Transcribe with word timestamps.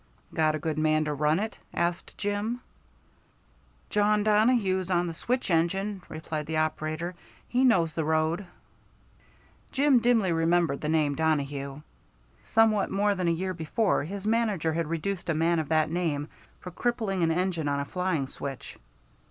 "Got 0.33 0.55
a 0.55 0.57
good 0.57 0.79
man 0.79 1.05
to 1.05 1.13
run 1.13 1.39
it?" 1.39 1.59
asked 1.75 2.17
Jim. 2.17 2.61
"Jawn 3.91 4.23
Donohue's 4.23 4.89
on 4.89 5.05
the 5.05 5.13
switch 5.13 5.51
engine," 5.51 6.01
replied 6.09 6.47
the 6.47 6.57
operator. 6.57 7.13
"He 7.47 7.63
knows 7.63 7.93
the 7.93 8.03
road." 8.03 8.47
Jim 9.71 9.99
dimly 9.99 10.31
remembered 10.31 10.81
the 10.81 10.89
name 10.89 11.13
Donohue. 11.13 11.81
Somewhat 12.45 12.89
more 12.89 13.13
than 13.13 13.27
a 13.27 13.31
year 13.31 13.53
before 13.53 14.03
his 14.05 14.25
manager 14.25 14.73
had 14.73 14.87
reduced 14.89 15.29
a 15.29 15.35
man 15.35 15.59
of 15.59 15.69
that 15.69 15.91
name 15.91 16.29
for 16.61 16.71
crippling 16.71 17.21
an 17.21 17.29
engine 17.29 17.67
on 17.67 17.79
a 17.79 17.85
flying 17.85 18.25
switch. 18.25 18.79